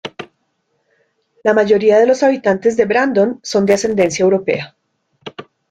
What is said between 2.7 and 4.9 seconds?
de Brandon son de ascendencia europea.